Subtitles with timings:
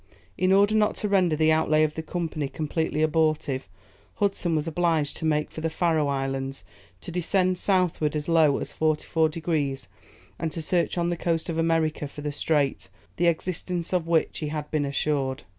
[0.35, 3.67] In order not to render the outlay of the Company completely abortive,
[4.15, 6.63] Hudson was obliged to make for the Faröe Islands,
[7.01, 9.87] to descend southward as low as 44 degrees,
[10.39, 14.07] and to search on the coast of America for the strait, of the existence of
[14.07, 15.43] which he had been assured.